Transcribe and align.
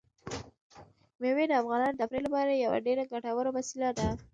مېوې 1.21 1.45
د 1.47 1.53
افغانانو 1.61 1.95
د 1.97 1.99
تفریح 2.01 2.23
لپاره 2.27 2.51
یوه 2.63 2.77
ډېره 2.85 3.03
ګټوره 3.13 3.49
وسیله 3.57 3.89
ده. 3.97 4.07